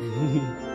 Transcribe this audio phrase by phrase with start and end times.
[0.00, 0.67] 嗯哼哼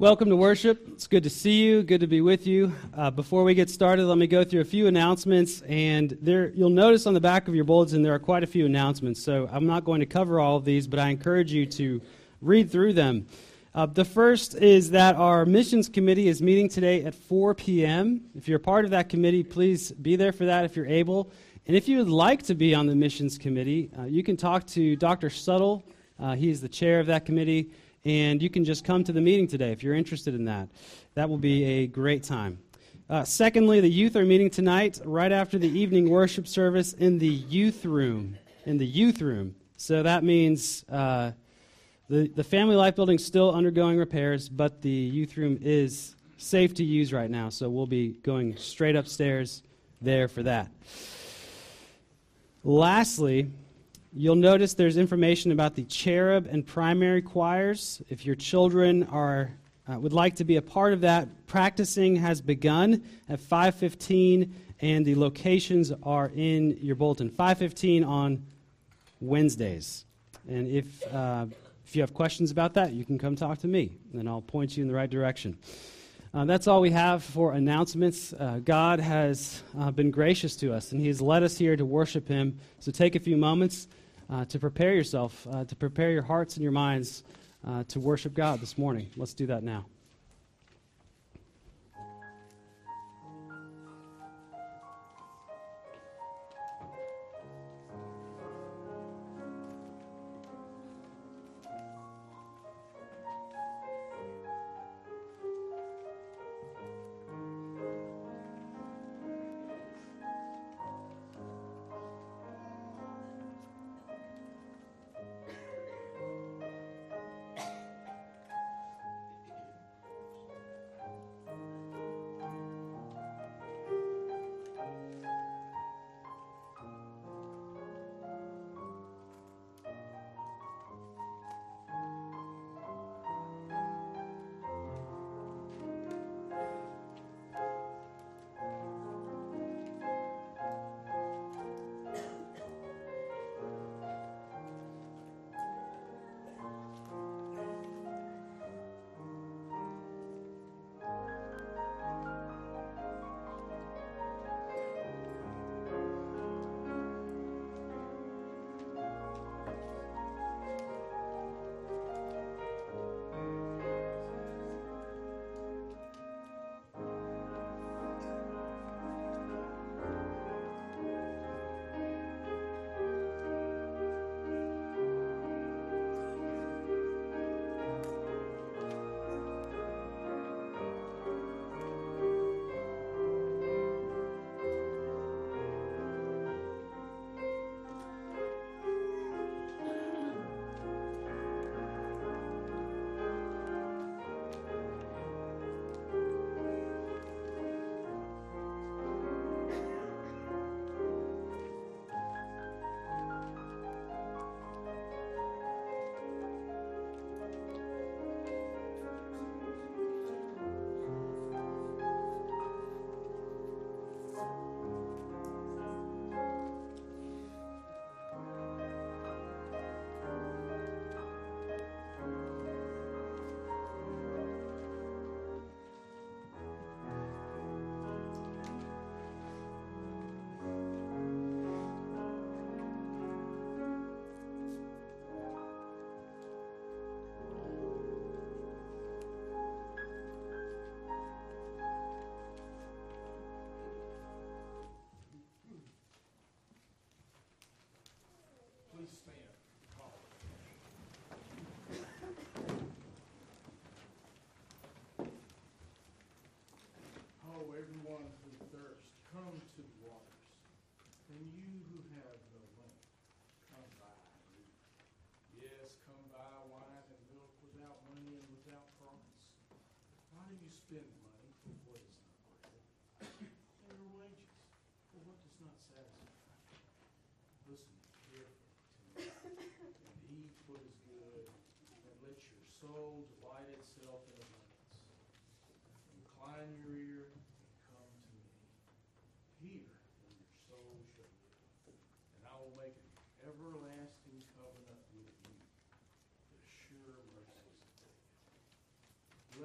[0.00, 0.86] Welcome to worship.
[0.92, 1.82] It's good to see you.
[1.82, 2.72] Good to be with you.
[2.96, 5.60] Uh, before we get started, let me go through a few announcements.
[5.62, 8.64] And there, you'll notice on the back of your bulletin there are quite a few
[8.64, 9.20] announcements.
[9.20, 12.00] So I'm not going to cover all of these, but I encourage you to
[12.40, 13.26] read through them.
[13.74, 18.20] Uh, the first is that our missions committee is meeting today at 4 p.m.
[18.36, 21.32] If you're part of that committee, please be there for that if you're able.
[21.66, 24.64] And if you would like to be on the missions committee, uh, you can talk
[24.68, 25.28] to Dr.
[25.28, 25.82] Suttle.
[26.20, 27.72] Uh, he's the chair of that committee
[28.04, 30.68] and you can just come to the meeting today if you're interested in that.
[31.14, 32.58] That will be a great time.
[33.10, 37.26] Uh, secondly, the youth are meeting tonight right after the evening worship service in the
[37.26, 38.36] youth room.
[38.66, 39.54] In the youth room.
[39.78, 41.32] So that means uh,
[42.08, 46.74] the, the Family Life building is still undergoing repairs, but the youth room is safe
[46.74, 47.48] to use right now.
[47.48, 49.62] So we'll be going straight upstairs
[50.00, 50.70] there for that.
[52.64, 53.50] Lastly,
[54.20, 58.02] You'll notice there's information about the cherub and primary choirs.
[58.08, 59.52] If your children are
[59.88, 65.06] uh, would like to be a part of that, practicing has begun at 5:15, and
[65.06, 67.30] the locations are in your bulletin.
[67.30, 68.44] 5:15 on
[69.20, 70.04] Wednesdays.
[70.48, 71.46] And if uh,
[71.86, 74.76] if you have questions about that, you can come talk to me, and I'll point
[74.76, 75.56] you in the right direction.
[76.34, 78.32] Uh, that's all we have for announcements.
[78.32, 81.84] Uh, God has uh, been gracious to us, and He has led us here to
[81.84, 82.58] worship Him.
[82.80, 83.86] So take a few moments
[84.30, 87.24] uh, to prepare yourself, uh, to prepare your hearts and your minds
[87.66, 89.08] uh, to worship God this morning.
[89.16, 89.86] Let's do that now.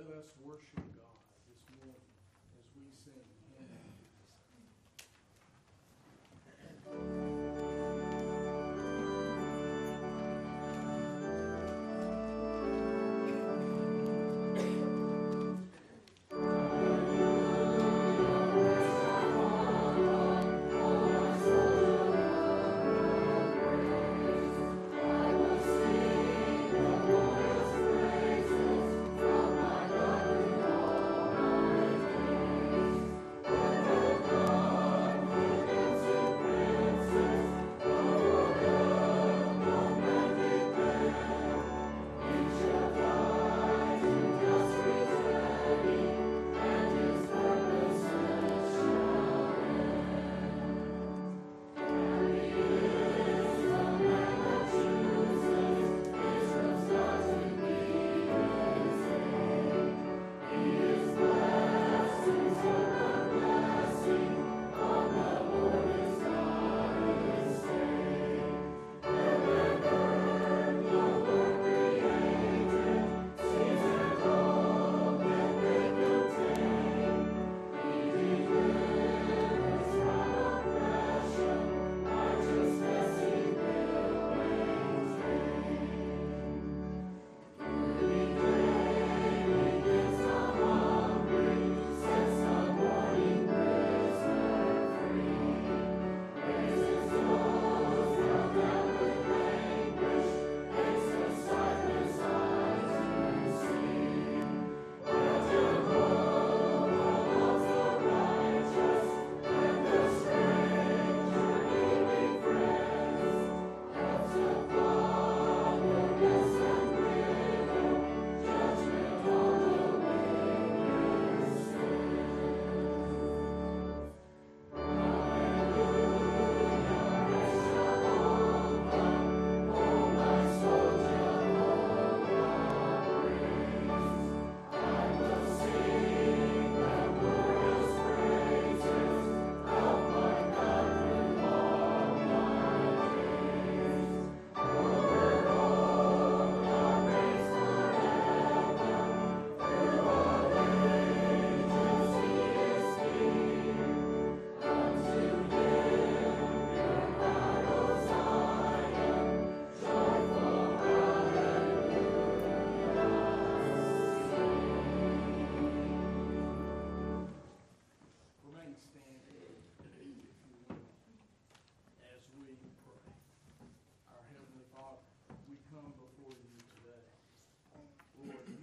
[0.05, 2.03] Let us worship God this morning
[2.59, 3.23] as we sing
[6.91, 7.22] hymn.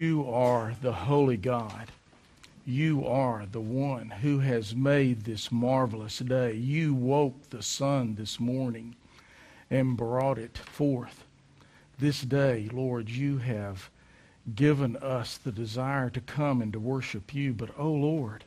[0.01, 1.89] You are the holy God.
[2.65, 6.55] You are the one who has made this marvelous day.
[6.55, 8.97] You woke the sun this morning
[9.69, 11.25] and brought it forth.
[11.99, 13.91] This day, Lord, you have
[14.55, 17.53] given us the desire to come and to worship you.
[17.53, 18.45] But, oh Lord,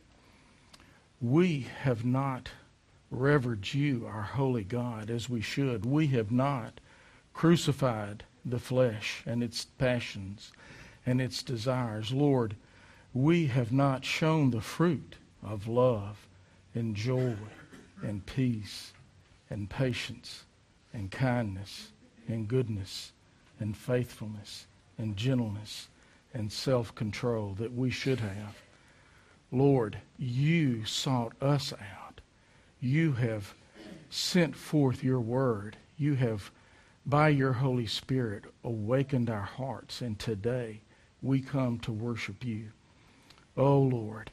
[1.22, 2.50] we have not
[3.12, 5.86] revered you, our holy God, as we should.
[5.86, 6.80] We have not
[7.36, 10.52] crucified the flesh and its passions
[11.06, 12.12] and its desires.
[12.12, 12.56] Lord,
[13.14, 16.28] we have not shown the fruit of love
[16.74, 17.36] and joy
[18.02, 18.94] and peace
[19.50, 20.46] and patience
[20.94, 21.92] and kindness
[22.28, 23.12] and goodness
[23.60, 24.66] and faithfulness
[24.98, 25.88] and gentleness
[26.34, 28.62] and self-control that we should have.
[29.52, 32.22] Lord, you sought us out.
[32.80, 33.54] You have
[34.10, 35.78] sent forth your word.
[35.98, 36.50] You have,
[37.06, 40.02] by your Holy Spirit, awakened our hearts.
[40.02, 40.82] And today
[41.24, 42.68] we come to worship you.
[43.56, 44.30] Oh, Lord,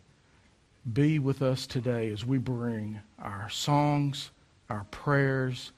[0.92, 4.30] be with us today as we bring our songs,
[4.68, 5.72] our prayers,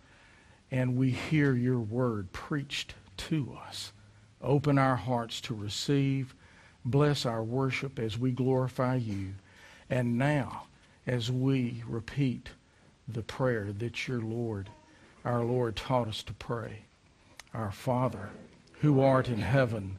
[0.71, 3.93] and we hear your word preached to us.
[4.41, 6.35] Open our hearts to receive.
[6.85, 9.35] Bless our worship as we glorify you.
[9.91, 10.65] And now,
[11.07, 12.49] as we repeat
[13.07, 14.71] the prayer that your Lord,
[15.25, 16.85] our Lord, taught us to pray.
[17.53, 18.31] Our Father,
[18.81, 19.99] who art in heaven,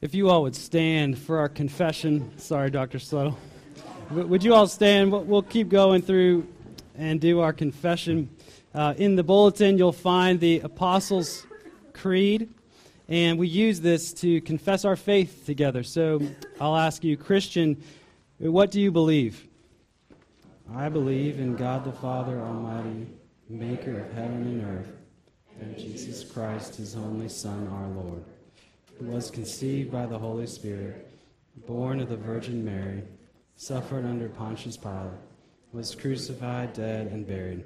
[0.00, 2.30] If you all would stand for our confession.
[2.38, 2.98] Sorry, Dr.
[2.98, 3.34] Suttle.
[4.12, 5.10] Would you all stand?
[5.10, 6.46] We'll keep going through
[6.96, 8.30] and do our confession.
[8.72, 11.44] Uh, in the bulletin, you'll find the Apostles'
[11.94, 12.48] Creed,
[13.08, 15.82] and we use this to confess our faith together.
[15.82, 16.22] So
[16.60, 17.82] I'll ask you, Christian,
[18.38, 19.48] what do you believe?
[20.72, 23.08] I believe in God the Father Almighty,
[23.48, 24.92] maker of heaven and earth,
[25.60, 28.22] and Jesus Christ, his only Son, our Lord
[29.00, 31.10] was conceived by the Holy Spirit,
[31.66, 33.02] born of the Virgin Mary,
[33.56, 35.12] suffered under Pontius Pilate,
[35.72, 37.64] was crucified, dead, and buried.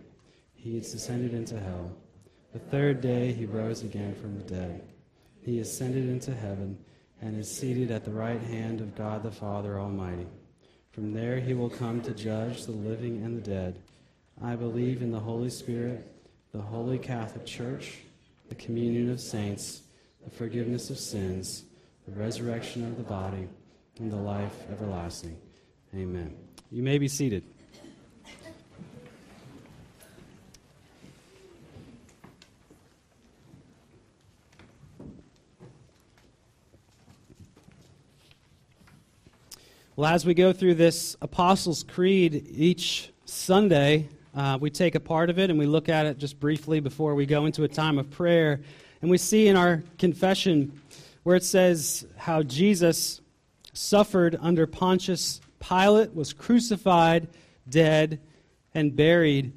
[0.54, 1.90] He descended into hell.
[2.52, 4.82] The third day he rose again from the dead.
[5.40, 6.78] He ascended into heaven
[7.20, 10.26] and is seated at the right hand of God the Father Almighty.
[10.90, 13.78] From there he will come to judge the living and the dead.
[14.42, 16.06] I believe in the Holy Spirit,
[16.52, 17.98] the holy Catholic Church,
[18.48, 19.81] the communion of saints
[20.24, 21.64] the forgiveness of sins,
[22.06, 23.48] the resurrection of the body,
[23.98, 25.36] and the life everlasting.
[25.94, 26.34] Amen.
[26.70, 27.44] You may be seated.
[39.94, 45.28] Well, as we go through this Apostles' Creed each Sunday, uh, we take a part
[45.28, 47.98] of it and we look at it just briefly before we go into a time
[47.98, 48.62] of prayer.
[49.02, 50.80] And we see in our confession
[51.24, 53.20] where it says how Jesus
[53.72, 57.28] suffered under Pontius Pilate, was crucified,
[57.68, 58.20] dead,
[58.74, 59.52] and buried.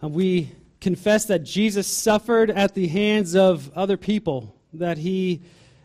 [0.00, 0.50] And uh, we
[0.80, 5.42] confess that Jesus suffered at the hands of other people, that he,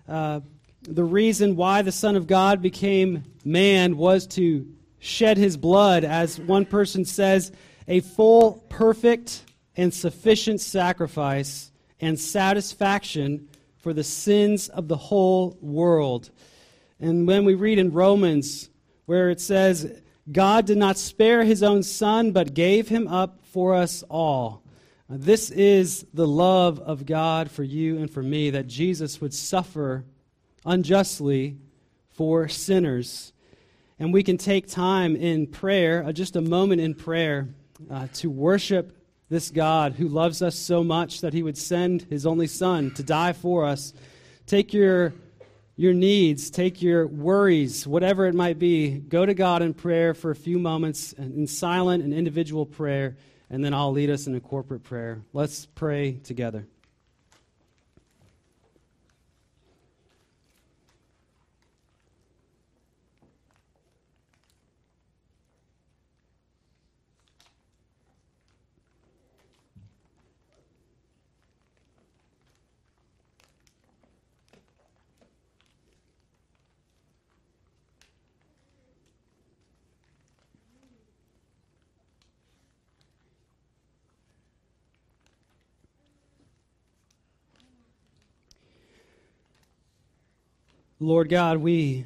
[0.08, 0.42] uh,
[0.82, 4.68] the reason why the Son of God became man was to
[5.00, 7.52] shed his blood, as one person says,
[7.88, 9.44] a full, perfect,
[9.76, 16.30] and sufficient sacrifice and satisfaction for the sins of the whole world.
[17.00, 18.70] And when we read in Romans,
[19.06, 20.02] where it says,
[20.32, 24.64] God did not spare his own son, but gave him up for us all.
[25.10, 30.04] This is the love of God for you and for me, that Jesus would suffer
[30.66, 31.58] unjustly
[32.10, 33.32] for sinners.
[34.00, 37.48] And we can take time in prayer, uh, just a moment in prayer,
[37.90, 38.98] uh, to worship
[39.30, 43.04] this God who loves us so much that he would send his only Son to
[43.04, 43.94] die for us.
[44.46, 45.14] Take your,
[45.76, 50.32] your needs, take your worries, whatever it might be, go to God in prayer for
[50.32, 53.18] a few moments in silent and individual prayer,
[53.50, 55.22] and then I'll lead us in a corporate prayer.
[55.34, 56.68] Let's pray together.
[91.08, 92.06] Lord God, we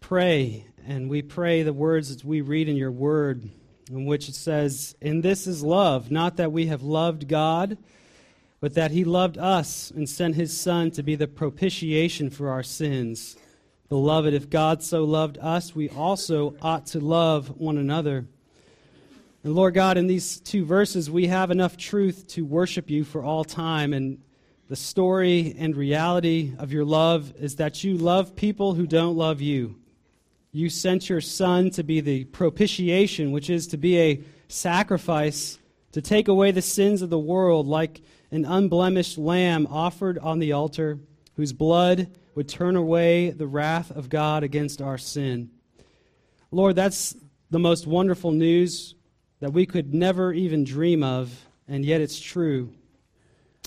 [0.00, 3.48] pray, and we pray the words that we read in your word,
[3.88, 7.78] in which it says, And this is love, not that we have loved God,
[8.58, 12.64] but that he loved us and sent his Son to be the propitiation for our
[12.64, 13.36] sins.
[13.88, 18.26] Beloved, if God so loved us, we also ought to love one another.
[19.44, 23.22] And Lord God, in these two verses, we have enough truth to worship you for
[23.22, 23.92] all time.
[23.92, 24.18] And
[24.72, 29.42] the story and reality of your love is that you love people who don't love
[29.42, 29.76] you.
[30.50, 35.58] You sent your Son to be the propitiation, which is to be a sacrifice
[35.92, 38.00] to take away the sins of the world, like
[38.30, 40.98] an unblemished lamb offered on the altar,
[41.36, 45.50] whose blood would turn away the wrath of God against our sin.
[46.50, 47.14] Lord, that's
[47.50, 48.94] the most wonderful news
[49.40, 52.72] that we could never even dream of, and yet it's true.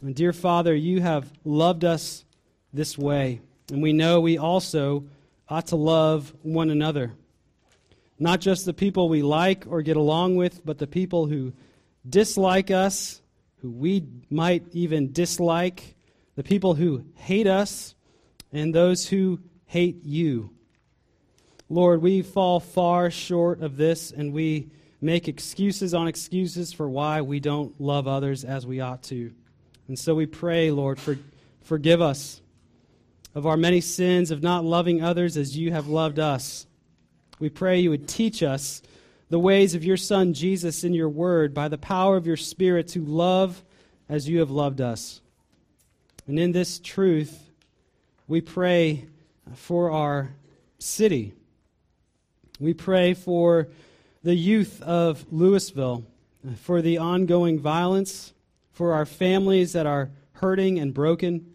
[0.04, 2.26] And dear Father, you have loved us
[2.74, 3.40] this way,
[3.72, 5.06] and we know we also
[5.48, 7.14] ought to love one another.
[8.20, 11.54] Not just the people we like or get along with, but the people who
[12.08, 13.22] dislike us,
[13.62, 15.96] who we might even dislike,
[16.36, 17.96] the people who hate us,
[18.52, 20.50] and those who hate you.
[21.70, 27.22] Lord, we fall far short of this, and we make excuses on excuses for why
[27.22, 29.34] we don't love others as we ought to.
[29.88, 31.18] And so we pray, Lord, for,
[31.62, 32.42] forgive us
[33.36, 36.66] of our many sins of not loving others as you have loved us.
[37.40, 38.82] We pray you would teach us
[39.30, 42.88] the ways of your Son Jesus in your word by the power of your Spirit
[42.90, 43.64] to love
[44.08, 45.20] as you have loved us.
[46.28, 47.52] And in this truth,
[48.28, 49.06] we pray
[49.54, 50.34] for our
[50.80, 51.34] city.
[52.60, 53.68] We pray for
[54.24, 56.06] the youth of Louisville,
[56.62, 58.34] for the ongoing violence,
[58.76, 61.50] for our families that are hurting and broken.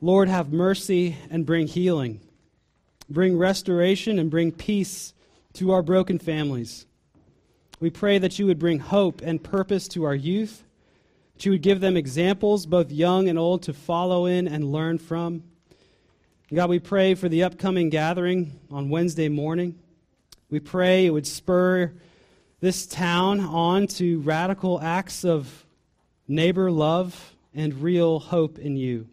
[0.00, 2.20] Lord, have mercy and bring healing.
[3.10, 5.12] Bring restoration and bring peace
[5.52, 6.86] to our broken families.
[7.80, 10.64] We pray that you would bring hope and purpose to our youth,
[11.34, 14.96] that you would give them examples, both young and old, to follow in and learn
[14.96, 15.42] from.
[16.52, 19.78] God, we pray for the upcoming gathering on Wednesday morning.
[20.48, 21.92] We pray it would spur
[22.60, 25.66] this town on to radical acts of
[26.30, 29.08] neighbor love and real hope in you.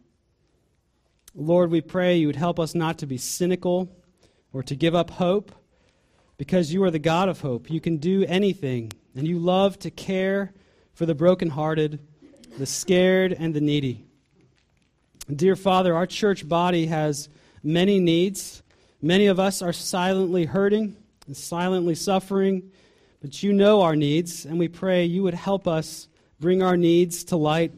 [1.33, 3.89] Lord, we pray you would help us not to be cynical
[4.53, 5.51] or to give up hope
[6.37, 7.71] because you are the God of hope.
[7.71, 10.53] You can do anything, and you love to care
[10.93, 11.99] for the brokenhearted,
[12.59, 14.05] the scared, and the needy.
[15.35, 17.29] Dear Father, our church body has
[17.63, 18.61] many needs.
[19.01, 20.95] Many of us are silently hurting
[21.25, 22.71] and silently suffering,
[23.21, 26.07] but you know our needs, and we pray you would help us
[26.39, 27.71] bring our needs to light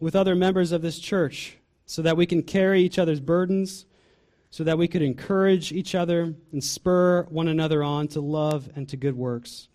[0.00, 1.56] with other members of this church
[1.86, 3.86] so that we can carry each other's burdens,
[4.50, 8.88] so that we could encourage each other and spur one another on to love and
[8.88, 9.68] to good works.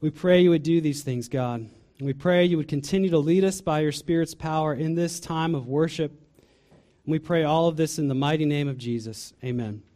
[0.00, 1.68] We pray you would do these things, God.
[1.98, 5.18] And we pray you would continue to lead us by your Spirit's power in this
[5.18, 6.12] time of worship.
[6.12, 9.32] And we pray all of this in the mighty name of Jesus.
[9.42, 9.87] Amen.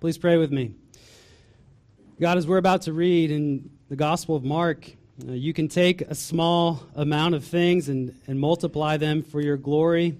[0.00, 0.72] Please pray with me.
[2.18, 4.90] God, as we're about to read in the Gospel of Mark,
[5.28, 9.58] uh, you can take a small amount of things and, and multiply them for your
[9.58, 10.16] glory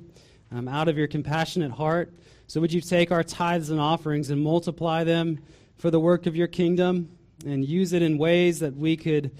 [0.52, 2.12] um, out of your compassionate heart.
[2.46, 5.38] So, would you take our tithes and offerings and multiply them
[5.78, 7.08] for the work of your kingdom
[7.46, 9.30] and use it in ways that we could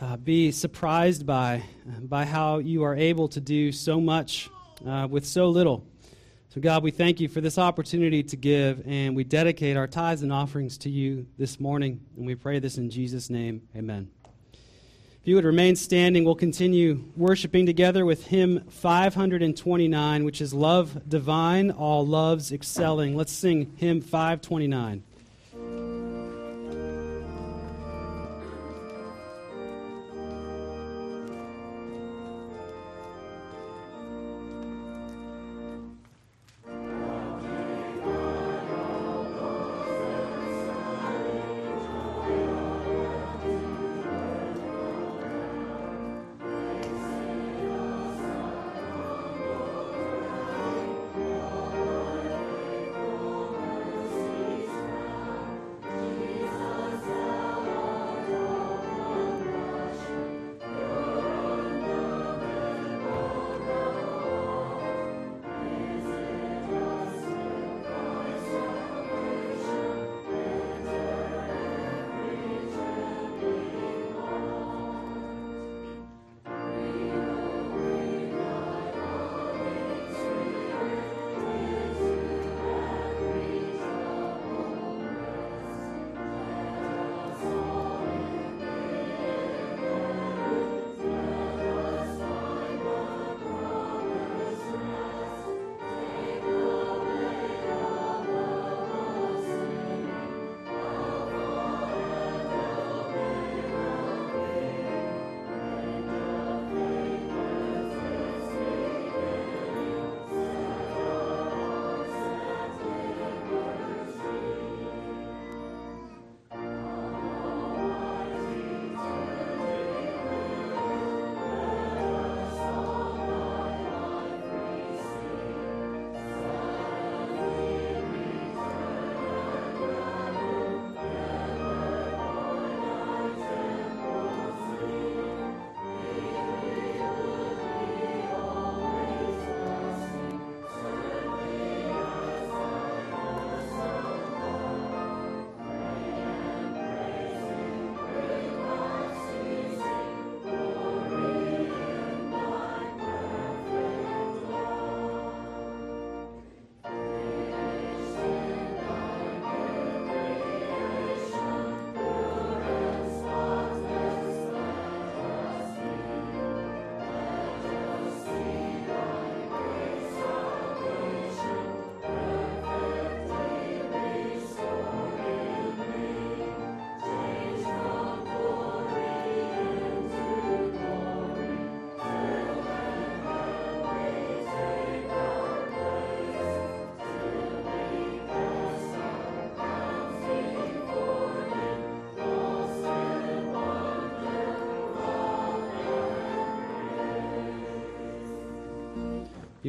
[0.00, 4.50] uh, be surprised by, by how you are able to do so much
[4.84, 5.86] uh, with so little?
[6.52, 10.22] So, God, we thank you for this opportunity to give, and we dedicate our tithes
[10.22, 12.00] and offerings to you this morning.
[12.16, 13.62] And we pray this in Jesus' name.
[13.76, 14.10] Amen.
[14.52, 21.08] If you would remain standing, we'll continue worshiping together with hymn 529, which is Love
[21.08, 23.14] Divine, All Loves Excelling.
[23.14, 25.04] Let's sing hymn 529.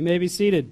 [0.01, 0.71] You may be seated.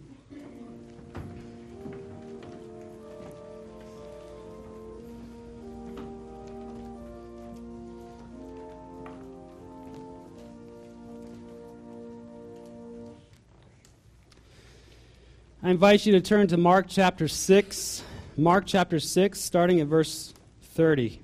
[15.61, 18.03] I invite you to turn to Mark chapter 6.
[18.35, 21.21] Mark chapter 6, starting at verse 30.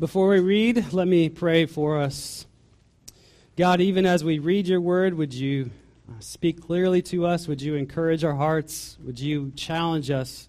[0.00, 2.46] Before we read, let me pray for us.
[3.54, 5.70] God, even as we read your word, would you
[6.08, 7.46] uh, speak clearly to us?
[7.46, 8.96] Would you encourage our hearts?
[9.04, 10.48] Would you challenge us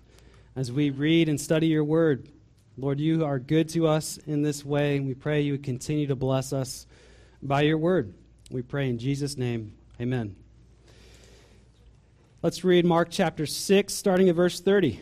[0.56, 2.30] as we read and study your word?
[2.78, 6.08] Lord, you are good to us in this way, and we pray you would continue
[6.08, 6.88] to bless us
[7.44, 8.14] by your word.
[8.52, 9.74] We pray in Jesus' name.
[10.00, 10.34] Amen.
[12.42, 15.02] Let's read Mark chapter 6, starting at verse 30.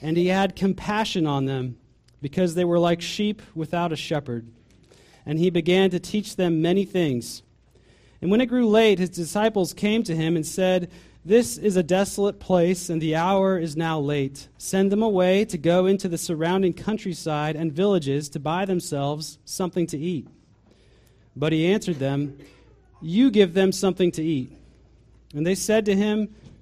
[0.00, 1.76] and he had compassion on them,
[2.20, 4.46] because they were like sheep without a shepherd.
[5.24, 7.42] And he began to teach them many things.
[8.20, 10.90] And when it grew late, his disciples came to him and said,
[11.28, 14.48] this is a desolate place, and the hour is now late.
[14.56, 19.86] Send them away to go into the surrounding countryside and villages to buy themselves something
[19.88, 20.26] to eat.
[21.36, 22.38] But he answered them,
[23.02, 24.56] You give them something to eat.
[25.34, 26.34] And they said to him,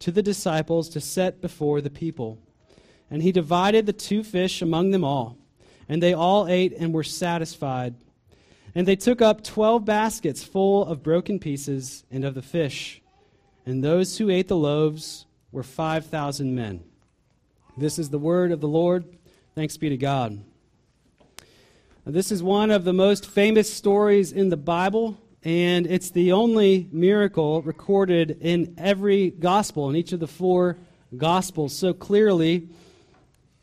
[0.00, 2.38] to the disciples to set before the people.
[3.10, 5.38] And he divided the two fish among them all.
[5.88, 7.94] And they all ate and were satisfied.
[8.74, 13.00] And they took up twelve baskets full of broken pieces and of the fish.
[13.64, 16.84] And those who ate the loaves were 5,000 men.
[17.76, 19.04] This is the word of the Lord.
[19.54, 20.44] Thanks be to God.
[22.04, 26.88] This is one of the most famous stories in the Bible, and it's the only
[26.90, 30.76] miracle recorded in every gospel, in each of the four
[31.16, 31.72] gospels.
[31.72, 32.68] So clearly,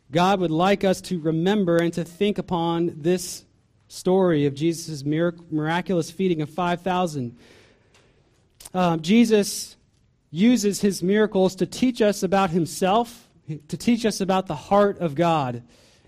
[0.10, 3.44] God would like us to remember and to think upon this
[3.90, 7.38] story of Jesus' miraculous feeding of 5,000.
[8.74, 9.76] Um, Jesus
[10.32, 13.28] uses his miracles to teach us about himself,
[13.68, 15.62] to teach us about the heart of God.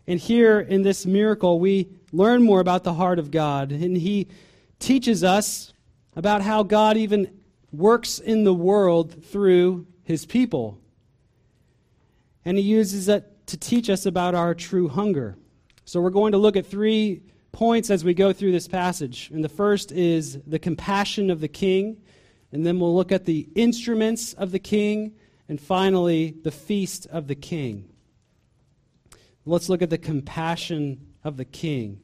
[0.08, 3.74] And here in this miracle, we learn more about the heart of God.
[3.74, 4.30] And he
[4.86, 5.74] teaches us
[6.16, 7.40] about how God even
[7.72, 10.80] works in the world through his people.
[12.46, 15.38] And he uses it to teach us about our true hunger.
[15.86, 19.32] So we're going to look at three points as we go through this passage.
[19.34, 21.98] And the first is the compassion of the king.
[22.52, 25.16] And then we'll look at the instruments of the king.
[25.50, 27.90] And finally, the feast of the king.
[29.48, 32.02] Let's look at the compassion of the king.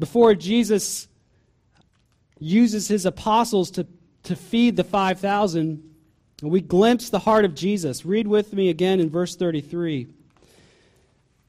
[0.00, 1.06] Before Jesus
[2.40, 3.86] uses his apostles to,
[4.24, 5.90] to feed the 5,000,
[6.42, 8.04] we glimpse the heart of Jesus.
[8.04, 10.08] Read with me again in verse 33.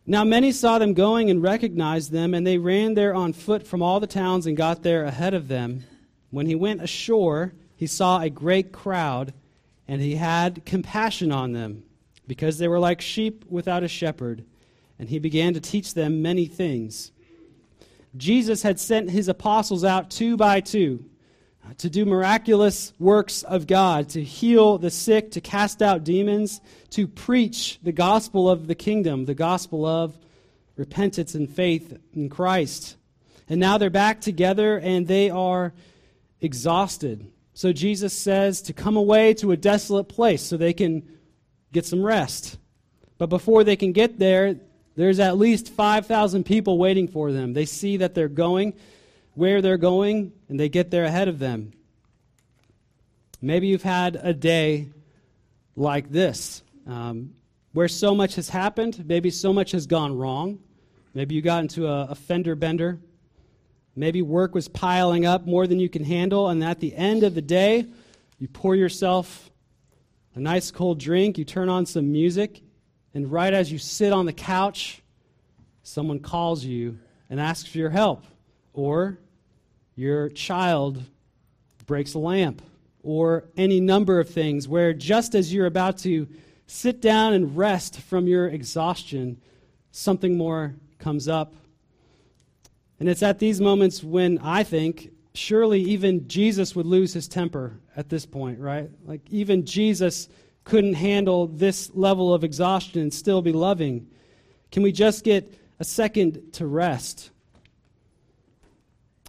[0.06, 3.82] Now many saw them going and recognized them, and they ran there on foot from
[3.82, 5.86] all the towns and got there ahead of them.
[6.30, 9.34] When he went ashore, he saw a great crowd,
[9.88, 11.84] and he had compassion on them,
[12.28, 14.44] because they were like sheep without a shepherd,
[15.00, 17.12] and he began to teach them many things.
[18.16, 21.06] Jesus had sent his apostles out two by two
[21.78, 27.08] to do miraculous works of God, to heal the sick, to cast out demons, to
[27.08, 30.18] preach the gospel of the kingdom, the gospel of
[30.76, 32.98] repentance and faith in Christ.
[33.48, 35.74] And now they're back together and they are
[36.40, 37.32] exhausted.
[37.54, 41.08] So Jesus says to come away to a desolate place so they can
[41.72, 42.58] get some rest.
[43.18, 44.56] But before they can get there,
[44.96, 47.54] there's at least 5,000 people waiting for them.
[47.54, 48.74] They see that they're going
[49.34, 51.72] where they're going, and they get there ahead of them.
[53.42, 54.90] Maybe you've had a day
[55.78, 57.34] like this, um,
[57.72, 60.60] where so much has happened, maybe so much has gone wrong.
[61.14, 63.00] Maybe you got into a, a fender bender
[63.96, 67.36] Maybe work was piling up more than you can handle, and at the end of
[67.36, 67.86] the day,
[68.40, 69.52] you pour yourself
[70.34, 72.62] a nice cold drink, you turn on some music,
[73.14, 75.02] and right as you sit on the couch,
[75.84, 78.26] someone calls you and asks for your help.
[78.74, 79.18] Or
[79.96, 81.04] your child
[81.86, 82.62] breaks a lamp,
[83.04, 86.28] or any number of things where just as you're about to
[86.68, 89.42] sit down and rest from your exhaustion,
[89.92, 91.54] something more comes up
[93.02, 97.80] and it's at these moments when I think surely even Jesus would lose his temper
[97.96, 98.92] at this point, right?
[99.04, 100.30] Like even Jesus
[100.64, 104.08] couldn't handle this level of exhaustion and still be loving.
[104.72, 107.32] Can we just get a second to rest?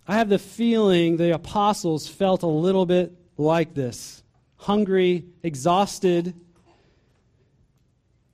[0.06, 4.22] I have the feeling the apostles felt a little bit like this
[4.56, 6.34] hungry, exhausted,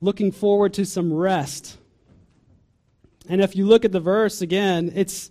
[0.00, 1.78] looking forward to some rest.
[3.28, 5.30] And if you look at the verse again, it's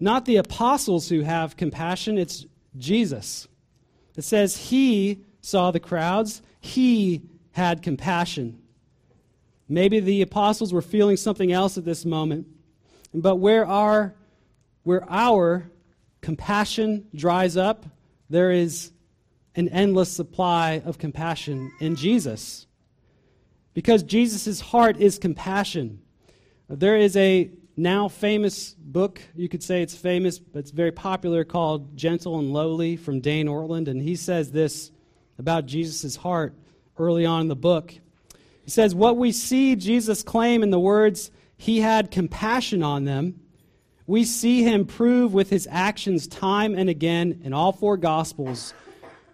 [0.00, 2.46] not the apostles who have compassion, it's
[2.76, 3.46] Jesus.
[4.16, 7.20] It says he saw the crowds, he
[7.50, 8.58] had compassion.
[9.68, 12.46] Maybe the apostles were feeling something else at this moment.
[13.12, 14.14] But where our
[14.84, 15.70] where our
[16.20, 17.86] compassion dries up,
[18.28, 18.90] there is
[19.54, 22.66] an endless supply of compassion in Jesus.
[23.74, 26.00] Because Jesus' heart is compassion.
[26.68, 31.44] There is a now famous book, you could say it's famous, but it's very popular,
[31.44, 33.88] called Gentle and Lowly from Dane Ortlund.
[33.88, 34.90] And he says this
[35.42, 36.54] about Jesus' heart
[36.98, 37.92] early on in the book.
[38.64, 43.40] He says, What we see Jesus claim in the words, He had compassion on them,
[44.06, 48.74] we see him prove with his actions time and again in all four Gospels.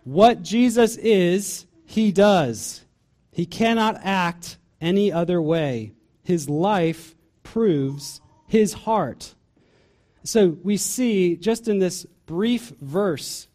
[0.05, 2.85] What Jesus is, he does.
[3.33, 5.95] He cannot act any other way.
[6.23, 9.35] His life proves his heart.
[10.23, 13.48] So we see just in this brief verse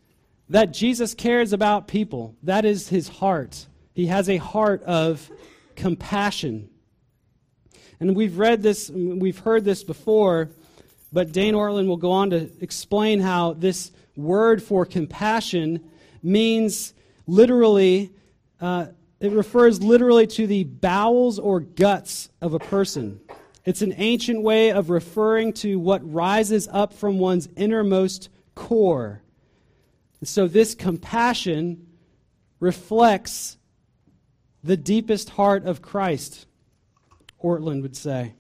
[0.54, 2.36] that Jesus cares about people.
[2.44, 3.68] That is his heart.
[3.94, 5.30] He has a heart of
[5.76, 6.70] compassion.
[8.00, 10.50] And we've read this, we've heard this before
[11.14, 15.92] but Dane Ortlund will go on to explain how this word for compassion
[16.24, 16.96] means
[17.28, 18.12] literally,
[18.60, 18.88] uh,
[19.20, 23.22] it refers literally to the bowels or guts of a person.
[23.64, 29.22] It's an ancient way of referring to what rises up from one's innermost core.
[30.24, 31.86] And so this compassion
[32.62, 33.58] reflects
[34.64, 36.46] the deepest heart of Christ,
[37.44, 38.36] Ortlund would say.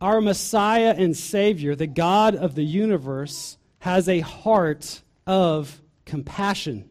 [0.00, 6.88] Our Messiah and Savior, the God of the universe, has a heart of compassion.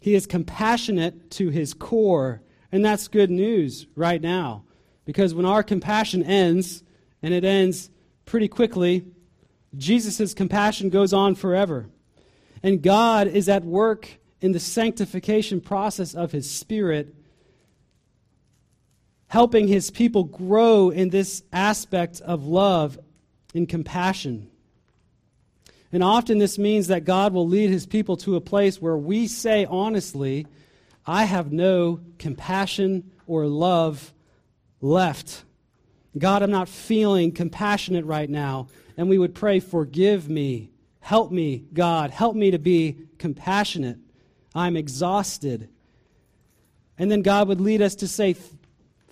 [0.00, 2.42] He is compassionate to his core,
[2.72, 4.64] and that's good news right now.
[5.04, 6.82] Because when our compassion ends,
[7.22, 7.90] and it ends
[8.24, 9.06] pretty quickly,
[9.76, 11.86] Jesus' compassion goes on forever.
[12.62, 14.08] And God is at work
[14.40, 17.14] in the sanctification process of his Spirit
[19.28, 22.98] helping his people grow in this aspect of love
[23.54, 24.48] and compassion.
[25.92, 29.26] And often this means that God will lead his people to a place where we
[29.26, 30.46] say honestly,
[31.06, 34.12] I have no compassion or love
[34.80, 35.44] left.
[36.18, 38.68] God, I'm not feeling compassionate right now.
[38.96, 40.70] And we would pray, Forgive me.
[41.00, 42.10] Help me, God.
[42.10, 43.98] Help me to be compassionate.
[44.54, 45.68] I'm exhausted.
[46.98, 48.34] And then God would lead us to say,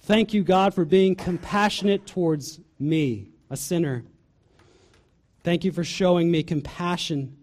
[0.01, 4.05] Thank you, God, for being compassionate towards me, a sinner.
[5.43, 7.37] Thank you for showing me compassion.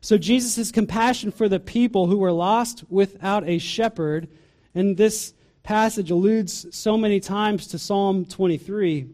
[0.00, 4.28] So, Jesus' compassion for the people who were lost without a shepherd,
[4.74, 9.08] and this passage alludes so many times to Psalm 23.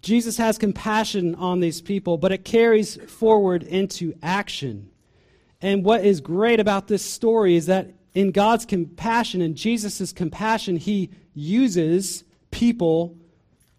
[0.00, 4.90] Jesus has compassion on these people, but it carries forward into action.
[5.60, 10.76] And what is great about this story is that in God's compassion and Jesus' compassion,
[10.76, 13.16] he uses people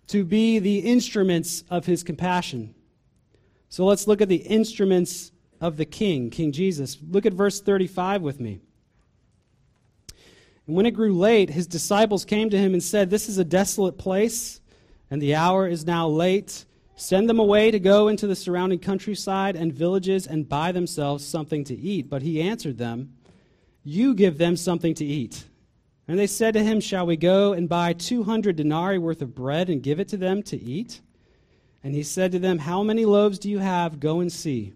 [0.07, 2.73] to be the instruments of his compassion.
[3.69, 6.97] So let's look at the instruments of the King, King Jesus.
[7.09, 8.59] Look at verse 35 with me.
[10.65, 13.43] And when it grew late, his disciples came to him and said, This is a
[13.43, 14.58] desolate place,
[15.09, 16.65] and the hour is now late.
[16.95, 21.63] Send them away to go into the surrounding countryside and villages and buy themselves something
[21.65, 22.09] to eat.
[22.09, 23.13] But he answered them,
[23.89, 25.45] you give them something to eat.
[26.07, 29.69] And they said to him, Shall we go and buy 200 denarii worth of bread
[29.69, 31.01] and give it to them to eat?
[31.83, 33.99] And he said to them, How many loaves do you have?
[33.99, 34.73] Go and see.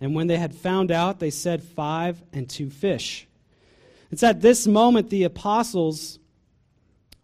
[0.00, 3.26] And when they had found out, they said, Five and two fish.
[4.10, 6.18] It's at this moment the apostles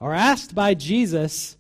[0.01, 1.58] are asked by Jesus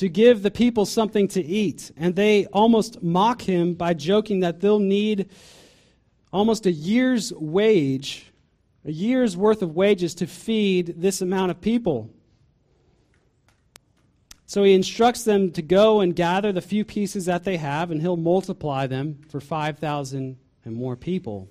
[0.00, 1.90] to give the people something to eat.
[1.96, 5.30] And they almost mock him by joking that they'll need
[6.32, 8.30] almost a year's wage
[8.84, 12.10] a year's worth of wages to feed this amount of people.
[14.46, 18.00] So he instructs them to go and gather the few pieces that they have, and
[18.00, 21.48] he'll multiply them for 5,000 and more people.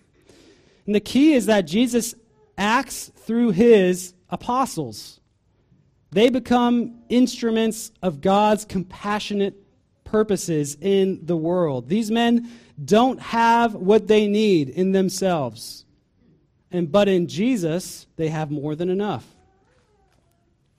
[0.85, 2.15] And the key is that Jesus
[2.57, 5.18] acts through his apostles.
[6.11, 9.55] They become instruments of God's compassionate
[10.03, 11.87] purposes in the world.
[11.87, 12.49] These men
[12.83, 15.85] don't have what they need in themselves.
[16.71, 19.25] And but in Jesus, they have more than enough.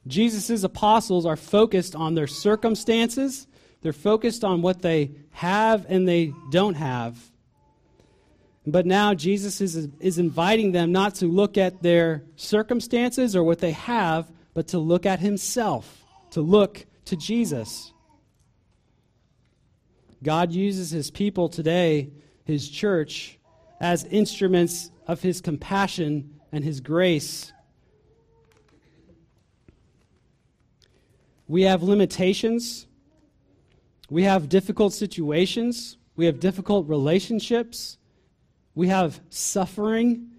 [0.06, 3.46] Jesus' apostles are focused on their circumstances.
[3.82, 7.18] They're focused on what they have and they don't have.
[8.66, 13.58] But now Jesus is, is inviting them not to look at their circumstances or what
[13.58, 17.94] they have, but to look at Himself, to look to Jesus.
[20.22, 22.10] God uses His people today,
[22.44, 23.38] His church,
[23.80, 27.54] as instruments of his compassion and his grace.
[31.48, 32.86] We have limitations.
[34.10, 37.96] We have difficult situations, we have difficult relationships,
[38.74, 40.32] we have suffering,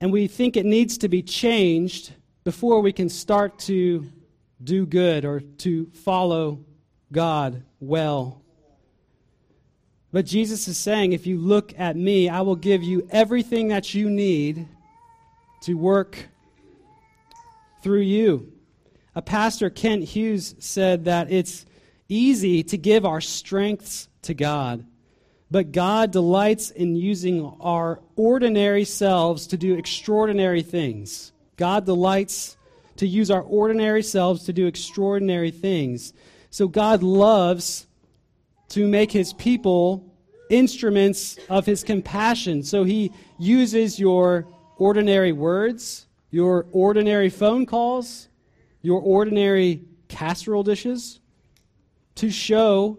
[0.00, 2.14] and we think it needs to be changed
[2.44, 4.10] before we can start to
[4.62, 6.64] do good or to follow
[7.12, 8.42] God well.
[10.12, 13.94] But Jesus is saying, if you look at me, I will give you everything that
[13.94, 14.66] you need
[15.62, 16.28] to work
[17.82, 18.52] through you.
[19.14, 21.66] A pastor, Kent Hughes, said that it's
[22.08, 24.84] easy to give our strengths to God,
[25.50, 31.32] but God delights in using our ordinary selves to do extraordinary things.
[31.60, 32.56] God delights
[32.96, 36.14] to use our ordinary selves to do extraordinary things.
[36.48, 37.86] So God loves
[38.70, 40.10] to make his people
[40.48, 42.62] instruments of his compassion.
[42.62, 44.48] So he uses your
[44.78, 48.28] ordinary words, your ordinary phone calls,
[48.80, 51.20] your ordinary casserole dishes
[52.14, 52.98] to show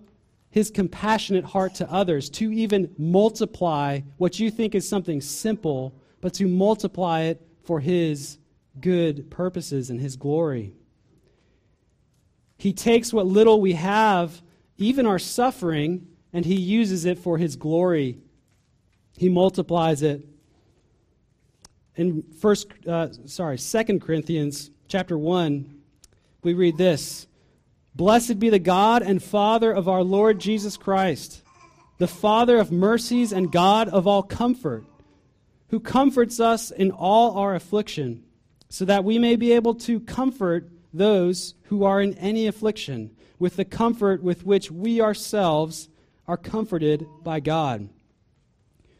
[0.51, 6.35] his compassionate heart to others, to even multiply what you think is something simple, but
[6.35, 8.37] to multiply it for his
[8.79, 10.73] good purposes and his glory.
[12.57, 14.41] He takes what little we have,
[14.77, 18.19] even our suffering, and he uses it for his glory.
[19.17, 20.25] He multiplies it.
[21.95, 25.81] In first, uh, sorry, Second Corinthians chapter one,
[26.43, 27.27] we read this:
[27.95, 31.43] "Blessed be the God and Father of our Lord Jesus Christ,
[31.97, 34.85] the Father of mercies and God of all comfort,
[35.67, 38.23] who comforts us in all our affliction,
[38.71, 43.55] so that we may be able to comfort those who are in any affliction with
[43.55, 45.89] the comfort with which we ourselves."
[46.31, 47.89] are comforted by God.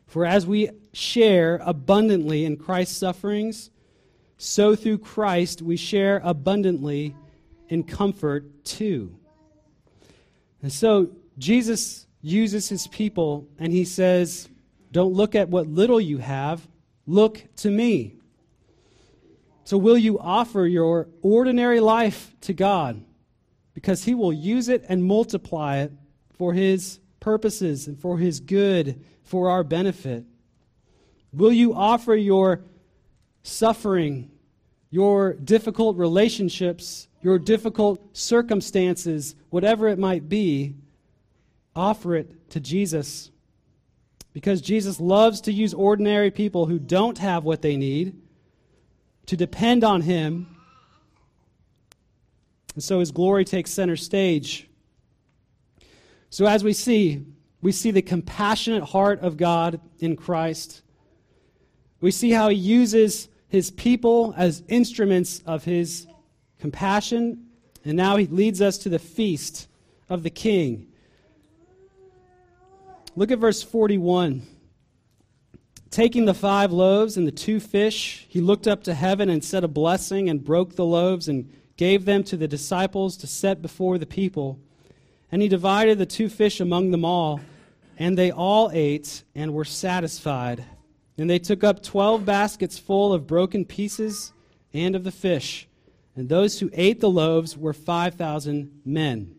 [0.06, 3.70] For as we share abundantly in Christ's sufferings,
[4.38, 7.16] so through Christ we share abundantly
[7.70, 9.16] in comfort too.
[10.62, 14.50] And so Jesus uses his people and he says,
[14.92, 16.68] Don't look at what little you have,
[17.08, 18.16] look to me.
[19.64, 23.04] So, will you offer your ordinary life to God?
[23.74, 25.92] Because he will use it and multiply it
[26.38, 30.26] for his purposes and for His good, for our benefit?
[31.32, 32.66] Will you offer your
[33.44, 34.30] suffering,
[34.90, 40.76] your difficult relationships, your difficult circumstances, whatever it might be,
[41.74, 43.32] offer it to Jesus?
[44.34, 48.21] Because Jesus loves to use ordinary people who don't have what they need
[49.28, 50.56] to depend on Him.
[52.76, 54.68] And so His glory takes center stage.
[56.30, 57.26] So, as we see,
[57.62, 60.82] we see the compassionate heart of God in Christ.
[62.00, 66.08] We see how he uses his people as instruments of his
[66.60, 67.48] compassion.
[67.86, 69.68] And now he leads us to the feast
[70.10, 70.88] of the king.
[73.16, 74.42] Look at verse 41.
[75.92, 79.66] Taking the five loaves and the two fish, he looked up to heaven and said
[79.66, 83.98] a blessing and broke the loaves and gave them to the disciples to set before
[83.98, 84.58] the people.
[85.34, 87.42] And he divided the two fish among them all,
[87.98, 90.64] and they all ate and were satisfied.
[91.18, 94.32] And they took up twelve baskets full of broken pieces
[94.74, 95.68] and of the fish.
[96.16, 99.36] And those who ate the loaves were 5,000 men.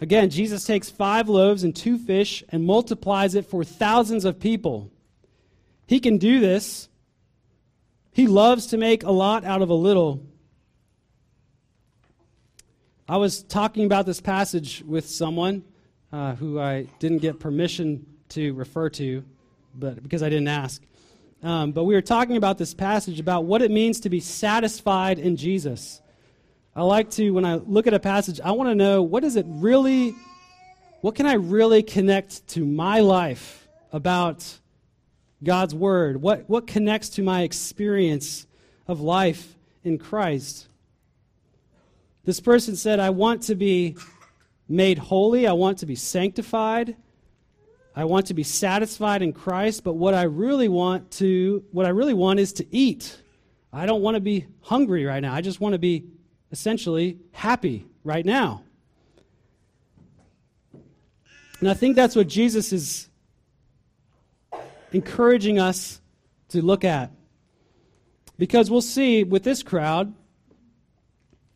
[0.00, 4.90] Again, Jesus takes five loaves and two fish and multiplies it for thousands of people.
[5.92, 6.88] He can do this.
[8.12, 10.24] He loves to make a lot out of a little.
[13.06, 15.64] I was talking about this passage with someone
[16.10, 19.22] uh, who I didn't get permission to refer to,
[19.74, 20.80] but because I didn't ask.
[21.42, 25.18] Um, but we were talking about this passage about what it means to be satisfied
[25.18, 26.00] in Jesus.
[26.74, 29.36] I like to, when I look at a passage, I want to know what is
[29.36, 30.14] it really,
[31.02, 34.58] what can I really connect to my life about
[35.42, 36.20] God's Word?
[36.20, 38.46] What, what connects to my experience
[38.86, 40.68] of life in Christ?
[42.24, 43.96] This person said, I want to be
[44.68, 46.96] made holy, I want to be sanctified,
[47.94, 51.90] I want to be satisfied in Christ, but what I really want to what I
[51.90, 53.20] really want is to eat.
[53.72, 55.34] I don't want to be hungry right now.
[55.34, 56.04] I just want to be
[56.50, 58.62] essentially happy right now.
[61.60, 63.08] And I think that's what Jesus is
[64.92, 66.00] encouraging us
[66.48, 67.10] to look at.
[68.38, 70.14] Because we'll see with this crowd,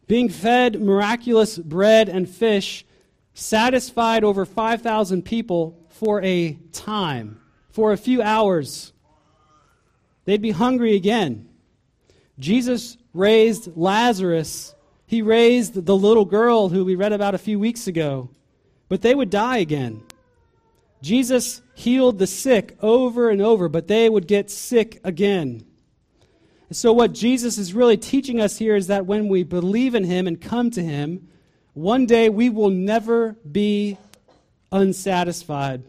[0.06, 2.84] being fed miraculous bread and fish,
[3.34, 8.92] satisfied over 5,000 people for a time, for a few hours.
[10.24, 11.48] They'd be hungry again.
[12.38, 14.74] Jesus raised Lazarus
[15.06, 18.30] He raised the little girl who we read about a few weeks ago,
[18.88, 20.02] but they would die again.
[21.02, 25.64] Jesus healed the sick over and over, but they would get sick again.
[26.72, 30.26] So, what Jesus is really teaching us here is that when we believe in Him
[30.26, 31.28] and come to Him,
[31.74, 33.98] one day we will never be
[34.72, 35.84] unsatisfied.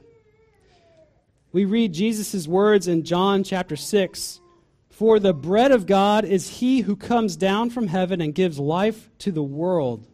[1.51, 4.39] We read Jesus' words in John chapter 6
[4.89, 9.09] For the bread of God is he who comes down from heaven and gives life
[9.19, 10.05] to the world.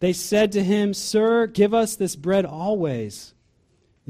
[0.00, 3.34] They said to him, Sir, give us this bread always.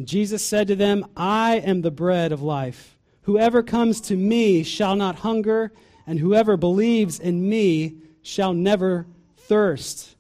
[0.01, 2.97] And Jesus said to them, I am the bread of life.
[3.25, 5.73] Whoever comes to me shall not hunger,
[6.07, 10.17] and whoever believes in me shall never thirst.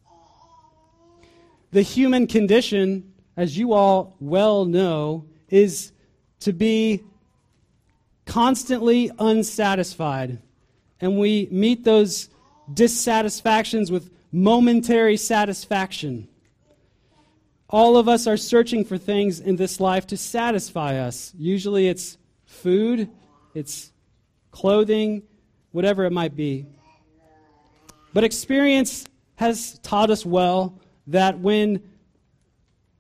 [1.71, 5.93] The human condition, as you all well know, is
[6.41, 7.03] to be
[8.27, 10.43] constantly unsatisfied.
[11.01, 12.29] And we meet those
[12.71, 16.29] dissatisfactions with momentary satisfaction.
[17.73, 21.33] All of us are searching for things in this life to satisfy us.
[21.39, 23.09] Usually it's food,
[23.55, 23.93] it's
[24.51, 25.23] clothing,
[25.71, 26.67] whatever it might be.
[28.13, 29.07] But experience
[29.37, 31.81] has taught us well that when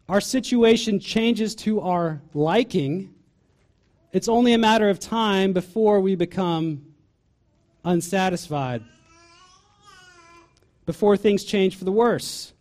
[0.08, 3.12] our situation changes to our liking,
[4.12, 6.94] it's only a matter of time before we become
[7.84, 8.84] unsatisfied,
[10.86, 12.52] before things change for the worse.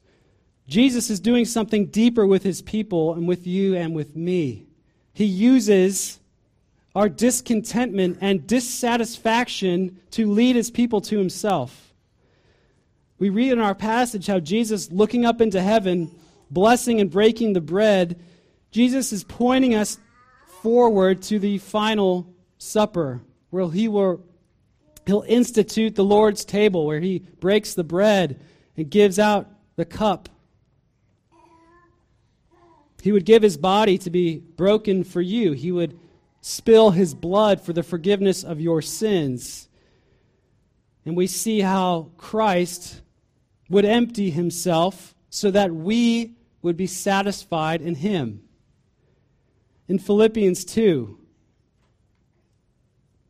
[0.70, 4.67] Jesus is doing something deeper with his people and with you and with me.
[5.13, 6.20] He uses
[6.93, 11.93] our discontentment and dissatisfaction to lead his people to himself.
[13.17, 16.11] We read in our passage how Jesus, looking up into heaven,
[16.51, 18.22] blessing and breaking the bread,
[18.70, 19.97] Jesus is pointing us
[20.61, 24.24] forward to the final supper, where he will
[25.07, 28.39] he'll institute the Lord's table, where he breaks the bread
[28.78, 30.30] and gives out the cup.
[33.01, 35.53] He would give his body to be broken for you.
[35.53, 35.97] He would
[36.41, 39.69] spill his blood for the forgiveness of your sins.
[41.05, 43.01] And we see how Christ
[43.69, 48.41] would empty himself so that we would be satisfied in him
[49.89, 51.17] in Philippians 2,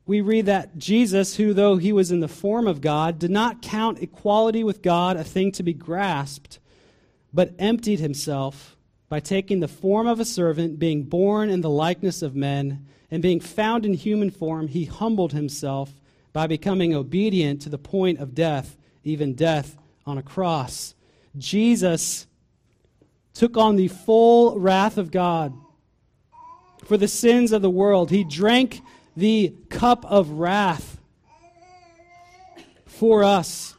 [0.06, 3.62] we read that Jesus, who, though he was in the form of God, did not
[3.62, 6.60] count equality with God a thing to be grasped,
[7.34, 8.76] but emptied himself
[9.10, 13.24] by taking the form of a servant, being born in the likeness of men, and
[13.24, 15.92] being found in human form, he humbled himself
[16.32, 20.94] by becoming obedient to the point of death, even death on a cross.
[21.38, 22.28] Jesus
[23.34, 25.54] took on the full wrath of God
[26.86, 28.12] for the sins of the world.
[28.12, 28.82] He drank
[29.18, 31.00] the cup of wrath
[32.86, 33.76] for us.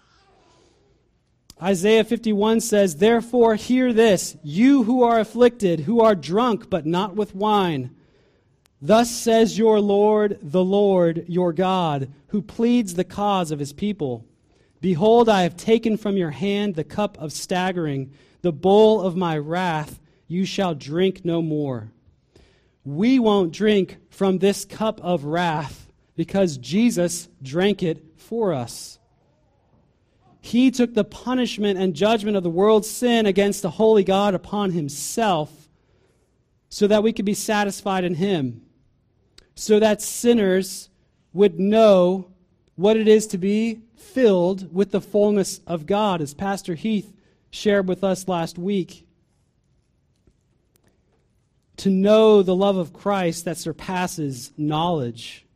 [1.63, 7.17] Isaiah 51 says, Therefore, hear this, you who are afflicted, who are drunk, but not
[7.17, 7.95] with wine.
[8.81, 14.25] Thus says your Lord, the Lord, your God, who pleads the cause of his people.
[14.81, 19.37] Behold, I have taken from your hand the cup of staggering, the bowl of my
[19.37, 20.01] wrath.
[20.27, 21.93] You shall drink no more
[22.85, 28.99] we won't drink from this cup of wrath because Jesus drank it for us.
[30.41, 34.70] He took the punishment and judgment of the world's sin against the holy God upon
[34.70, 35.68] himself
[36.70, 38.62] so that we could be satisfied in him,
[39.55, 40.88] so that sinners
[41.32, 42.30] would know
[42.76, 47.12] what it is to be filled with the fullness of God, as Pastor Heath
[47.51, 49.07] shared with us last week
[51.76, 55.47] to know the love of Christ that surpasses knowledge.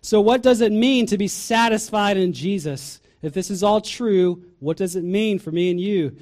[0.00, 3.00] So, what does it mean to be satisfied in Jesus?
[3.22, 6.16] If this is all true, what does it mean for me and you?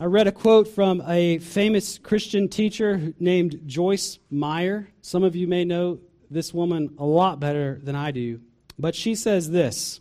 [0.00, 4.88] I read a quote from a famous Christian teacher named Joyce Meyer.
[5.02, 5.98] Some of you may know
[6.30, 8.40] this woman a lot better than I do.
[8.78, 10.00] But she says this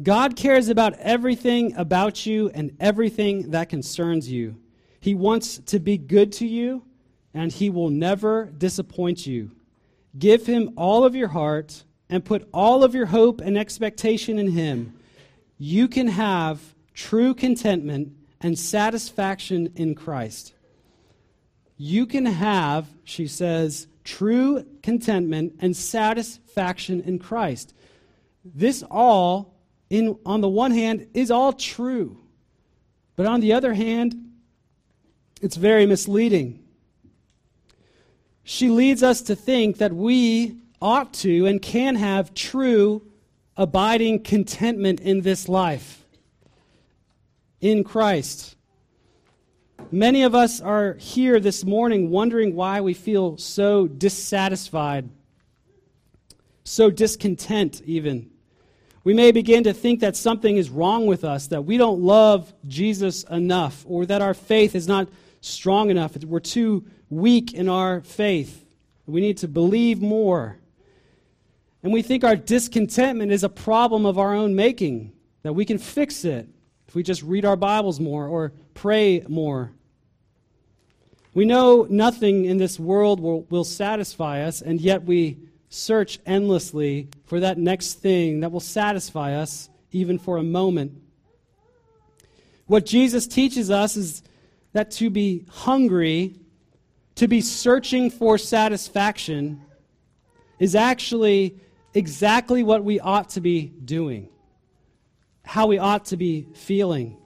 [0.00, 4.56] God cares about everything about you and everything that concerns you.
[5.00, 6.84] He wants to be good to you,
[7.34, 9.50] and He will never disappoint you.
[10.16, 14.50] Give Him all of your heart and put all of your hope and expectation in
[14.50, 14.94] Him.
[15.58, 16.60] You can have
[16.92, 20.52] true contentment and satisfaction in Christ.
[21.76, 27.74] You can have, she says, true contentment and satisfaction in Christ.
[28.44, 29.54] This all,
[29.88, 32.18] in, on the one hand, is all true.
[33.16, 34.30] But on the other hand,
[35.40, 36.62] it's very misleading.
[38.44, 43.02] She leads us to think that we ought to and can have true
[43.56, 46.04] abiding contentment in this life,
[47.60, 48.56] in Christ.
[49.92, 55.08] Many of us are here this morning wondering why we feel so dissatisfied,
[56.64, 58.30] so discontent, even.
[59.02, 62.52] We may begin to think that something is wrong with us, that we don't love
[62.68, 65.08] Jesus enough, or that our faith is not
[65.40, 66.16] strong enough.
[66.22, 68.64] We're too weak in our faith.
[69.06, 70.59] We need to believe more.
[71.82, 75.12] And we think our discontentment is a problem of our own making,
[75.42, 76.48] that we can fix it
[76.86, 79.72] if we just read our Bibles more or pray more.
[81.32, 87.08] We know nothing in this world will, will satisfy us, and yet we search endlessly
[87.24, 91.00] for that next thing that will satisfy us, even for a moment.
[92.66, 94.22] What Jesus teaches us is
[94.72, 96.36] that to be hungry,
[97.14, 99.62] to be searching for satisfaction,
[100.58, 101.58] is actually
[101.94, 104.28] exactly what we ought to be doing,
[105.44, 107.16] how we ought to be feeling.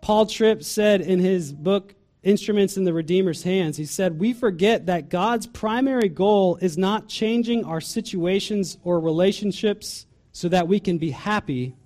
[0.00, 1.94] Paul Tripp said in his book,
[2.24, 7.06] Instruments in the Redeemer's Hands, he said, We forget that God's primary goal is not
[7.06, 11.76] changing our situations or relationships so that we can be happy,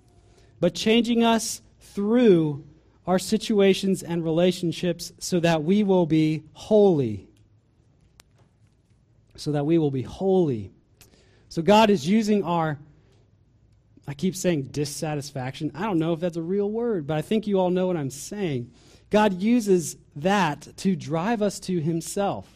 [0.61, 2.63] but changing us through
[3.05, 7.27] our situations and relationships so that we will be holy.
[9.35, 10.71] So that we will be holy.
[11.49, 12.77] So God is using our,
[14.07, 15.71] I keep saying dissatisfaction.
[15.73, 17.97] I don't know if that's a real word, but I think you all know what
[17.97, 18.71] I'm saying.
[19.09, 22.47] God uses that to drive us to Himself.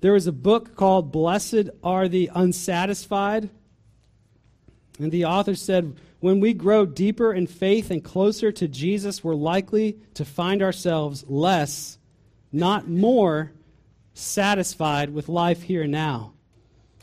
[0.00, 3.48] There was a book called Blessed Are the Unsatisfied.
[4.98, 9.34] And the author said, when we grow deeper in faith and closer to Jesus, we're
[9.34, 11.98] likely to find ourselves less,
[12.52, 13.52] not more,
[14.14, 16.32] satisfied with life here and now.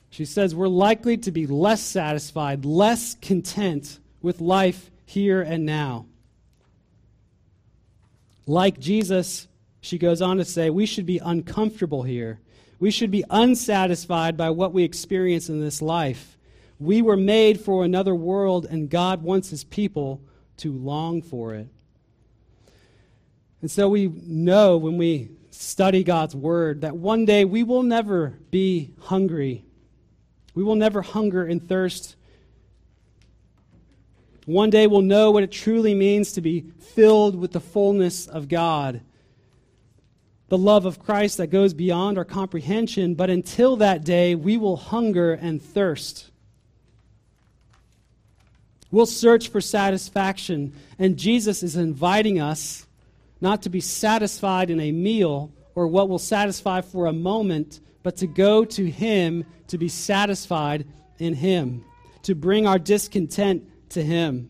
[0.09, 6.05] She says we're likely to be less satisfied, less content with life here and now.
[8.45, 9.47] Like Jesus,
[9.81, 12.39] she goes on to say, we should be uncomfortable here.
[12.79, 16.37] We should be unsatisfied by what we experience in this life.
[16.79, 20.21] We were made for another world, and God wants his people
[20.57, 21.67] to long for it.
[23.61, 28.39] And so we know when we study God's word that one day we will never
[28.49, 29.65] be hungry
[30.59, 32.17] we will never hunger and thirst.
[34.45, 38.49] One day we'll know what it truly means to be filled with the fullness of
[38.49, 38.99] God,
[40.49, 43.15] the love of Christ that goes beyond our comprehension.
[43.15, 46.29] But until that day, we will hunger and thirst.
[48.91, 52.85] We'll search for satisfaction, and Jesus is inviting us
[53.39, 57.79] not to be satisfied in a meal or what will satisfy for a moment,
[58.09, 60.87] but to go to Him to be satisfied
[61.19, 61.85] in Him,
[62.23, 64.49] to bring our discontent to Him.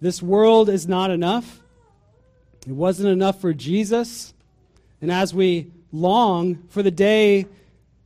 [0.00, 1.58] This world is not enough.
[2.64, 4.32] It wasn't enough for Jesus.
[5.02, 7.46] And as we long for the day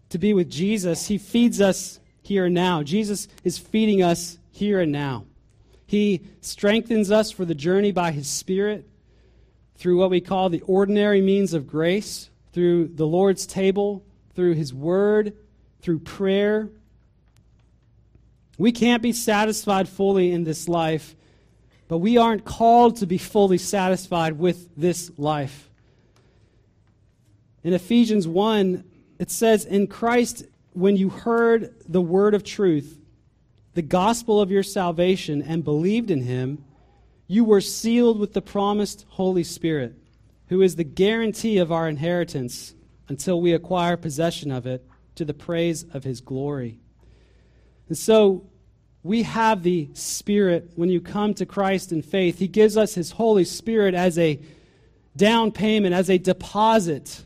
[0.09, 2.83] to be with Jesus, He feeds us here and now.
[2.83, 5.27] Jesus is feeding us here and now.
[5.87, 8.89] He strengthens us for the journey by His Spirit
[9.77, 14.05] through what we call the ordinary means of grace, through the Lord's table,
[14.35, 15.37] through His Word,
[15.81, 16.69] through prayer.
[18.57, 21.17] We can't be satisfied fully in this life,
[21.89, 25.69] but we aren't called to be fully satisfied with this life.
[27.65, 28.85] In Ephesians 1,
[29.19, 33.01] it says, In Christ, when you heard the word of truth,
[33.75, 36.65] the gospel of your salvation, and believed in him,
[37.27, 39.95] you were sealed with the promised Holy Spirit,
[40.49, 42.75] who is the guarantee of our inheritance
[43.09, 46.79] until we acquire possession of it to the praise of his glory.
[47.89, 48.45] And so
[49.03, 52.39] we have the Spirit when you come to Christ in faith.
[52.39, 54.41] He gives us his Holy Spirit as a
[55.17, 57.25] down payment, as a deposit,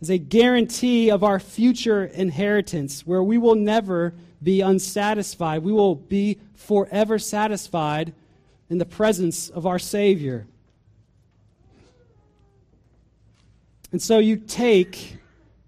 [0.00, 5.62] as a guarantee of our future inheritance, where we will never be unsatisfied.
[5.62, 8.12] We will be forever satisfied
[8.70, 10.46] in the presence of our Savior.
[13.92, 15.18] And so you take,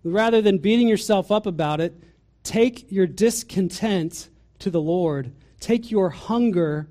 [0.02, 1.94] rather than beating yourself up about it,
[2.42, 4.28] take your discontent
[4.58, 5.32] to the Lord.
[5.60, 6.88] Take your hunger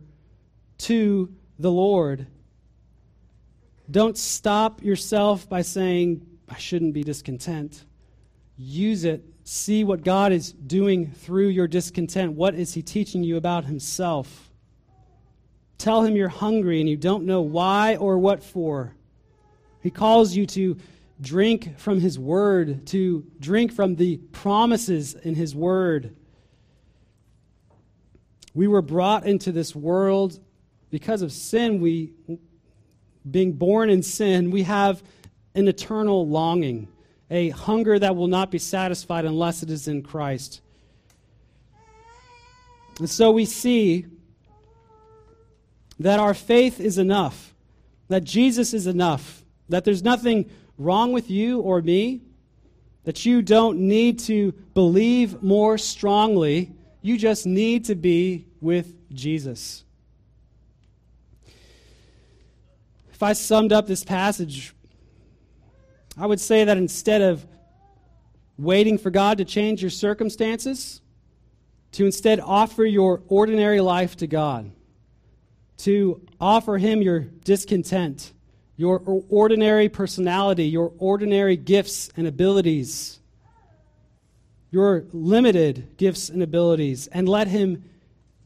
[0.79, 2.27] to the Lord.
[3.89, 7.85] Don't stop yourself by saying, I shouldn't be discontent.
[8.57, 9.23] Use it.
[9.43, 12.33] See what God is doing through your discontent.
[12.33, 14.44] What is He teaching you about Himself?
[15.77, 18.95] Tell him you're hungry and you don't know why or what for.
[19.81, 20.77] He calls you to
[21.21, 26.15] drink from His Word, to drink from the promises in His Word.
[28.53, 30.39] We were brought into this world
[30.89, 31.81] because of sin.
[31.81, 32.13] We,
[33.29, 35.03] being born in sin, we have
[35.55, 36.87] an eternal longing,
[37.29, 40.61] a hunger that will not be satisfied unless it is in Christ.
[42.99, 44.05] And so we see
[45.99, 47.53] that our faith is enough,
[48.07, 52.21] that Jesus is enough, that there's nothing wrong with you or me,
[53.05, 56.73] that you don't need to believe more strongly.
[57.01, 59.83] You just need to be with Jesus.
[63.13, 64.73] If I summed up this passage,
[66.17, 67.45] I would say that instead of
[68.57, 71.01] waiting for God to change your circumstances,
[71.93, 74.71] to instead offer your ordinary life to God,
[75.77, 78.33] to offer Him your discontent,
[78.77, 83.19] your ordinary personality, your ordinary gifts and abilities,
[84.71, 87.83] your limited gifts and abilities, and let Him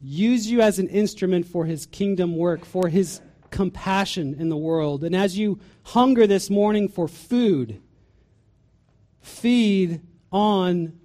[0.02, 3.20] use you as an instrument for His kingdom work, for His
[3.50, 5.04] compassion in the world.
[5.04, 7.80] And as you hunger this morning for food,
[9.20, 10.00] feed
[10.30, 10.99] on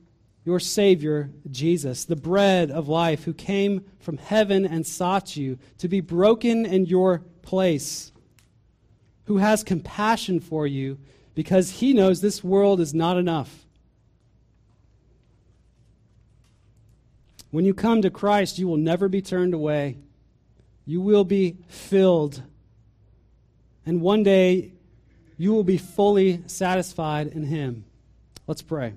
[0.45, 5.87] your Savior, Jesus, the bread of life, who came from heaven and sought you to
[5.87, 8.11] be broken in your place,
[9.25, 10.99] who has compassion for you
[11.33, 13.65] because he knows this world is not enough.
[17.49, 19.97] When you come to Christ, you will never be turned away.
[20.85, 22.43] You will be filled.
[23.85, 24.73] And one day,
[25.37, 27.85] you will be fully satisfied in Him.
[28.45, 28.93] Let's pray.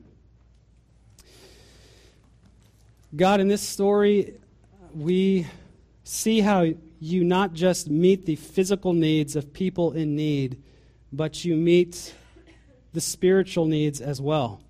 [3.17, 4.35] God, in this story,
[4.95, 5.47] we
[6.05, 6.67] see how
[7.01, 10.63] you not just meet the physical needs of people in need,
[11.11, 12.15] but you meet
[12.93, 14.61] the spiritual needs as well.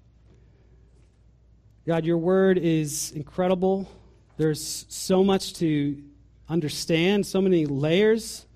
[1.84, 3.90] God, your word is incredible.
[4.36, 6.00] There's so much to
[6.48, 8.46] understand, so many layers,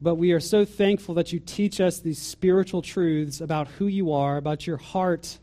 [0.00, 4.12] but we are so thankful that you teach us these spiritual truths about who you
[4.12, 5.38] are, about your heart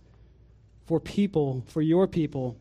[0.85, 2.55] for people, for your people.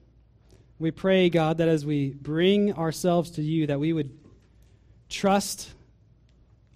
[0.81, 4.17] We pray, God, that as we bring ourselves to you, that we would
[5.09, 5.71] trust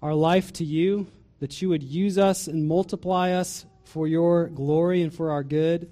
[0.01, 1.07] our life to you,
[1.39, 5.89] that you would use us and multiply us for your glory and for our good,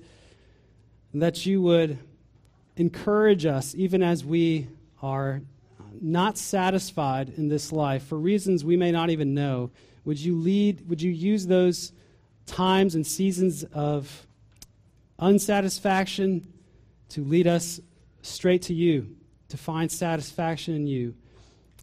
[1.14, 2.00] and that you would
[2.76, 4.68] encourage us even as we
[5.02, 5.42] are
[6.02, 9.72] not satisfied in this life for reasons we may not even know.
[10.04, 11.94] Would you lead, would you use those
[12.46, 14.28] times and seasons of
[15.18, 16.52] unsatisfaction
[17.10, 17.80] to lead us
[18.22, 19.16] straight to you,
[19.50, 21.16] to find satisfaction in you.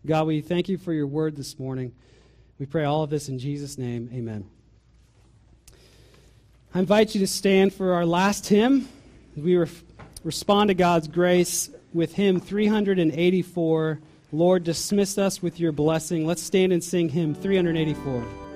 [0.06, 1.92] God, we thank you for your word this morning.
[2.58, 4.10] We pray all of this in Jesus' name.
[4.12, 4.48] Amen.
[6.74, 8.88] I invite you to stand for our last hymn.
[9.36, 9.68] We re-
[10.24, 14.00] respond to God's grace with hymn 384.
[14.32, 16.26] Lord, dismiss us with your blessing.
[16.26, 18.47] Let's stand and sing hymn 384.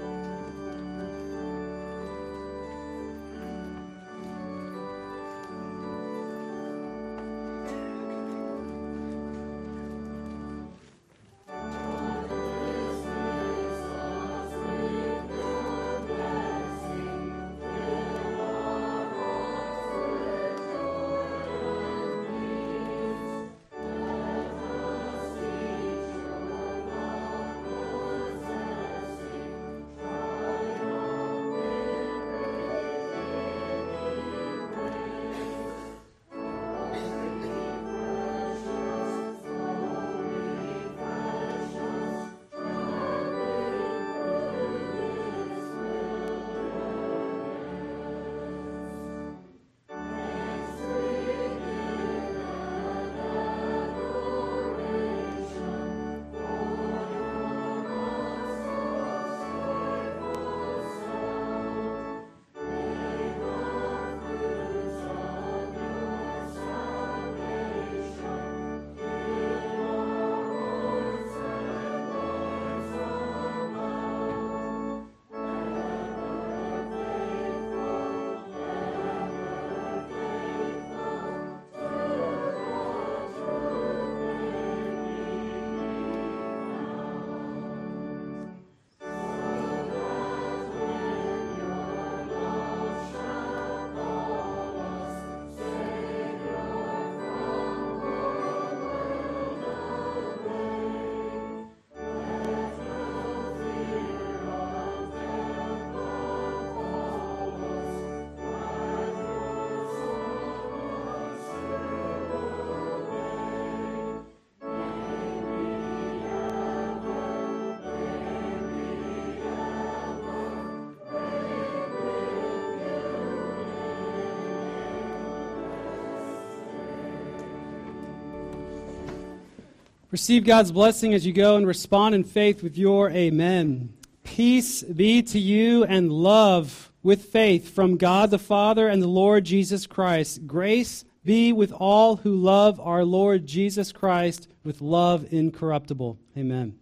[130.12, 133.94] Receive God's blessing as you go and respond in faith with your amen.
[134.24, 139.44] Peace be to you and love with faith from God the Father and the Lord
[139.44, 140.46] Jesus Christ.
[140.46, 146.18] Grace be with all who love our Lord Jesus Christ with love incorruptible.
[146.36, 146.81] Amen.